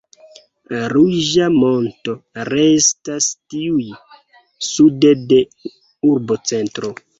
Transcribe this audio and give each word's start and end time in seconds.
Ruĝa 0.93 1.49
Monto 1.57 2.15
restas 2.49 3.29
tuj 3.55 3.87
sude 4.71 5.15
de 5.35 5.43
urbocentro. 6.13 6.95